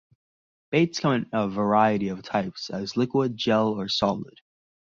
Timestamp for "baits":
0.71-0.99